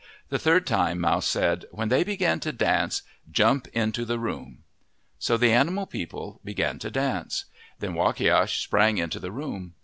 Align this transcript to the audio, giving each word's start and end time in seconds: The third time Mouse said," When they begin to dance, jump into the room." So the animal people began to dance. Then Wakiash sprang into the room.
The 0.29 0.39
third 0.39 0.65
time 0.65 0.99
Mouse 0.99 1.27
said," 1.27 1.65
When 1.71 1.89
they 1.89 2.03
begin 2.03 2.39
to 2.39 2.51
dance, 2.51 3.03
jump 3.31 3.67
into 3.67 4.03
the 4.03 4.17
room." 4.17 4.63
So 5.19 5.37
the 5.37 5.53
animal 5.53 5.85
people 5.85 6.41
began 6.43 6.79
to 6.79 6.89
dance. 6.89 7.45
Then 7.77 7.93
Wakiash 7.93 8.63
sprang 8.63 8.97
into 8.97 9.19
the 9.19 9.31
room. 9.31 9.75